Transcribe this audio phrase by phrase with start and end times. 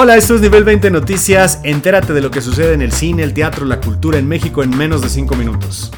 [0.00, 1.58] Hola, esto es Nivel 20 Noticias.
[1.64, 4.70] Entérate de lo que sucede en el cine, el teatro, la cultura en México en
[4.78, 5.90] menos de 5 minutos.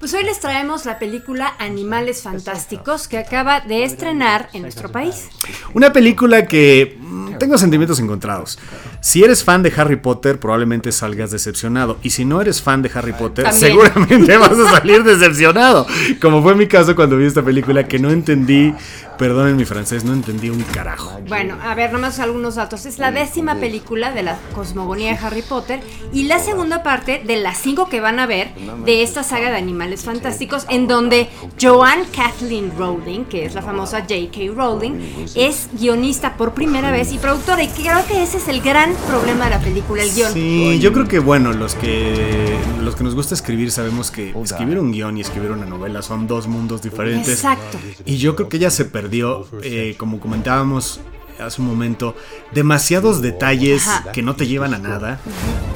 [0.00, 5.28] Pues hoy les traemos la película Animales Fantásticos que acaba de estrenar en nuestro país.
[5.74, 8.58] Una película que mm, tengo sentimientos encontrados.
[9.04, 11.98] Si eres fan de Harry Potter, probablemente salgas decepcionado.
[12.02, 13.72] Y si no eres fan de Harry Potter, También.
[13.72, 15.86] seguramente vas a salir decepcionado.
[16.22, 18.72] Como fue mi caso cuando vi esta película que no entendí,
[19.18, 21.20] perdonen mi francés, no entendí un carajo.
[21.28, 22.86] Bueno, a ver, nomás algunos datos.
[22.86, 25.80] Es la décima película de la cosmogonía de Harry Potter
[26.14, 28.54] y la segunda parte de las cinco que van a ver
[28.86, 31.28] de esta saga de Animales Fantásticos, en donde
[31.60, 34.54] Joanne Kathleen Rowling, que es la famosa J.K.
[34.56, 37.62] Rowling, es guionista por primera vez y productora.
[37.62, 40.32] Y creo que ese es el gran problema de la película, el guion.
[40.32, 44.78] Sí, yo creo que bueno, los que los que nos gusta escribir sabemos que escribir
[44.78, 47.28] un guion y escribir una novela son dos mundos diferentes.
[47.28, 47.78] Exacto.
[48.04, 51.00] Y yo creo que ella se perdió, eh, como comentábamos
[51.40, 52.14] hace un momento,
[52.52, 54.12] demasiados detalles Ajá.
[54.12, 55.20] que no te llevan a nada.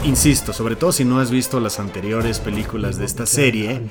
[0.04, 3.82] Insisto, sobre todo si no has visto las anteriores películas de esta serie.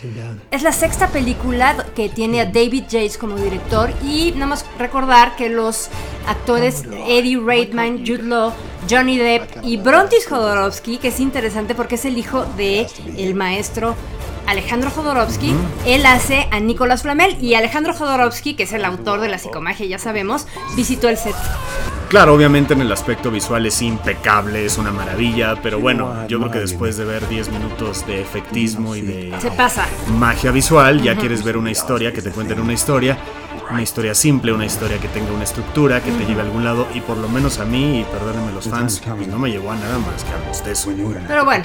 [0.51, 5.35] Es la sexta película que tiene a David Yates como director y nada más recordar
[5.35, 5.89] que los
[6.27, 8.53] actores Eddie Redmayne, Jude Law,
[8.89, 13.95] Johnny Depp y Brontis Jodorowsky, que es interesante porque es el hijo de el maestro
[14.47, 15.53] Alejandro Jodorowsky,
[15.85, 19.85] él hace a Nicolás Flamel y Alejandro Jodorowsky, que es el autor de la psicomagia,
[19.85, 21.35] ya sabemos, visitó el set.
[22.07, 26.51] Claro, obviamente en el aspecto visual es impecable, es una maravilla, pero bueno, yo creo
[26.51, 29.85] que después de ver 10 minutos de efectismo y de Se pasa.
[30.17, 33.17] magia visual, ya quieres ver una historia, que te cuenten una historia,
[33.71, 36.87] una historia simple, una historia que tenga una estructura, que te lleve a algún lado,
[36.93, 39.75] y por lo menos a mí, y perdónenme los fans, pues no me llevó a
[39.75, 40.89] nada más que a bostezo.
[41.27, 41.63] Pero bueno,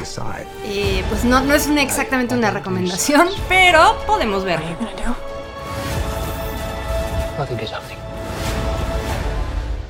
[0.65, 4.67] eh, pues no, no es una- exactamente una recomendación, pero podemos verlo.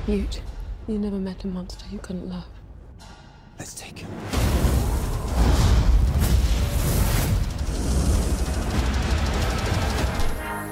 [0.07, 0.41] Mute.
[0.87, 2.43] You never met a monster you couldn't love.
[3.57, 4.07] Let's take him.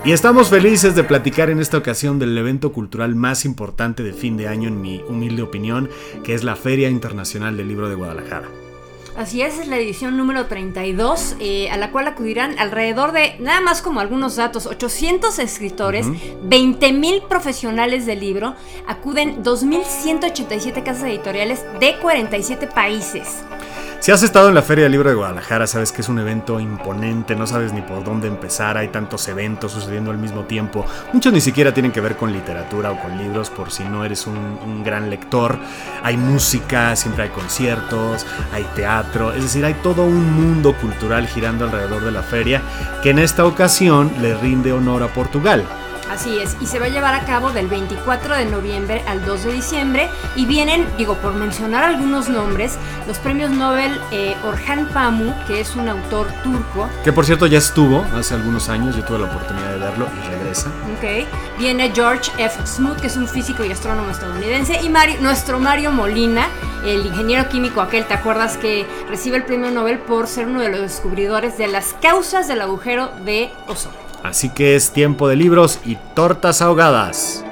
[0.04, 4.36] Y estamos felices de platicar en esta ocasión del evento cultural más importante de fin
[4.36, 5.92] de año, en mi humilde opinión,
[6.24, 8.50] que es la Feria Internacional del Libro de Guadalajara.
[9.16, 13.62] Así es, es la edición número 32, eh, a la cual acudirán alrededor de, nada
[13.62, 18.56] más como algunos datos, 800 escritores, 20.000 profesionales del libro,
[18.88, 23.44] acuden 2.187 casas editoriales de 47 países.
[24.02, 26.60] Si has estado en la Feria del Libro de Guadalajara, sabes que es un evento
[26.60, 30.88] imponente, no sabes ni por dónde empezar, hay tantos eventos sucediendo al mismo tiempo.
[31.14, 34.26] Muchos ni siquiera tienen que ver con literatura o con libros, por si no eres
[34.26, 35.60] un, un gran lector.
[36.02, 41.66] Hay música, siempre hay conciertos, hay teatro, es decir, hay todo un mundo cultural girando
[41.66, 42.64] alrededor de la feria
[43.04, 45.64] que en esta ocasión le rinde honor a Portugal.
[46.12, 49.46] Así es, y se va a llevar a cabo del 24 de noviembre al 2
[49.46, 52.78] de diciembre y vienen, digo, por mencionar algunos nombres,
[53.08, 57.60] los premios Nobel eh, Orhan Pamuk, que es un autor turco, Que por cierto ya
[57.60, 60.68] estuvo hace algunos años, yo tuve la oportunidad de verlo y regresa.
[60.98, 61.28] Ok.
[61.58, 62.60] Viene George F.
[62.68, 64.82] Smoot, que es un físico y astrónomo estadounidense.
[64.84, 66.48] Y Mario- nuestro Mario Molina,
[66.84, 70.68] el ingeniero químico aquel, ¿te acuerdas que recibe el premio Nobel por ser uno de
[70.70, 74.11] los descubridores de las causas del agujero de ozono?
[74.24, 77.44] Así que es tiempo de libros y tortas ahogadas.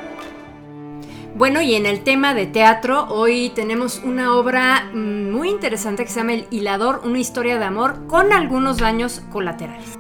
[1.35, 6.09] Bueno, y en el tema de teatro, hoy tenemos una obra mm, muy interesante que
[6.09, 9.97] se llama El Hilador, una historia de amor con algunos daños colaterales.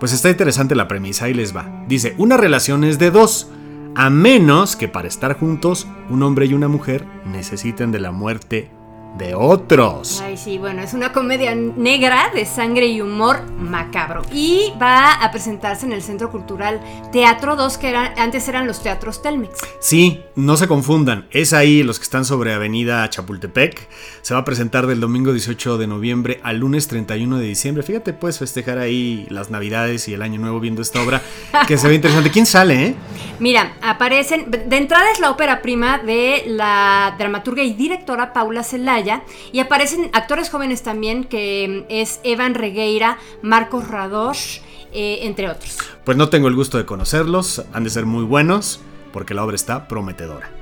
[0.00, 1.84] Pues está interesante la premisa, ahí les va.
[1.86, 3.48] Dice, una relación es de dos,
[3.94, 8.68] a menos que para estar juntos, un hombre y una mujer necesiten de la muerte
[9.16, 10.20] de otros.
[10.22, 14.22] Ay, sí, bueno, es una comedia negra de sangre y humor macabro.
[14.32, 16.80] Y va a presentarse en el Centro Cultural
[17.12, 19.60] Teatro 2, que eran, antes eran los teatros Telmex.
[19.80, 23.88] Sí, no se confundan, es ahí los que están sobre Avenida Chapultepec.
[24.22, 27.82] Se va a presentar del domingo 18 de noviembre al lunes 31 de diciembre.
[27.82, 31.22] Fíjate, puedes festejar ahí las Navidades y el Año Nuevo viendo esta obra,
[31.66, 32.30] que se ve interesante.
[32.30, 32.94] ¿Quién sale, eh?
[33.42, 34.52] Mira, aparecen.
[34.52, 39.24] De entrada es la ópera prima de la dramaturga y directora Paula Celaya.
[39.50, 44.60] Y aparecen actores jóvenes también, que mm, es Evan Regueira, Marcos Radosh,
[44.92, 45.76] eh, entre otros.
[46.04, 48.78] Pues no tengo el gusto de conocerlos, han de ser muy buenos,
[49.12, 50.61] porque la obra está prometedora.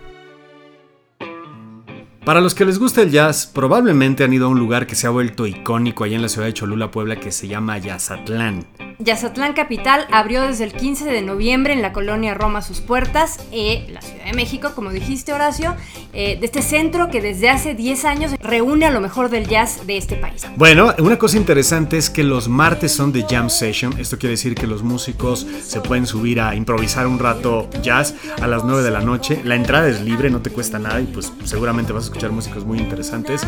[2.24, 5.06] Para los que les gusta el jazz, probablemente han ido a un lugar que se
[5.06, 8.66] ha vuelto icónico allá en la ciudad de Cholula, Puebla, que se llama Yazatlán.
[8.98, 13.86] Yazzatlán Capital abrió desde el 15 de noviembre en la colonia Roma sus puertas, eh,
[13.90, 15.74] la Ciudad de México, como dijiste Horacio,
[16.12, 19.86] eh, de este centro que desde hace 10 años reúne a lo mejor del jazz
[19.86, 20.46] de este país.
[20.56, 23.98] Bueno, una cosa interesante es que los martes son de jam session.
[23.98, 28.46] Esto quiere decir que los músicos se pueden subir a improvisar un rato jazz a
[28.46, 29.40] las 9 de la noche.
[29.42, 32.64] La entrada es libre, no te cuesta nada y pues seguramente vas a escuchar músicos
[32.64, 33.42] muy interesantes.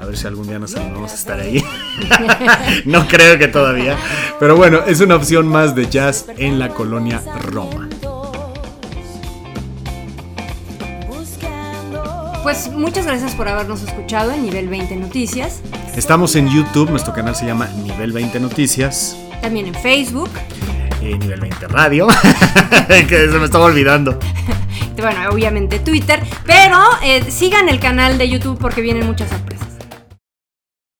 [0.00, 1.64] A ver si algún día nos animamos a estar ahí.
[2.84, 3.96] no creo que todavía.
[4.40, 7.88] Pero bueno, es una opción más de jazz en la colonia Roma.
[12.42, 15.60] Pues muchas gracias por habernos escuchado en Nivel 20 Noticias.
[15.94, 19.16] Estamos en YouTube, nuestro canal se llama Nivel 20 Noticias.
[19.40, 20.30] También en Facebook.
[21.00, 22.08] Y Nivel 20 Radio.
[22.88, 24.18] que se me estaba olvidando.
[25.02, 26.22] Bueno, obviamente Twitter.
[26.44, 29.67] Pero eh, sigan el canal de YouTube porque vienen muchas sorpresas.